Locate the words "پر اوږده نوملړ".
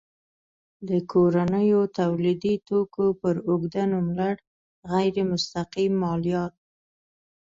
3.21-4.33